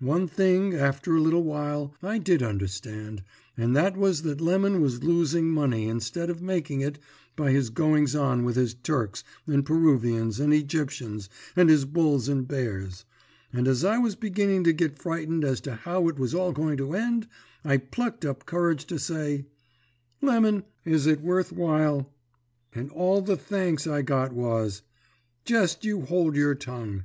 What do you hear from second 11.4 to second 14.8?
and his Bulls and Bears; and as I was beginning to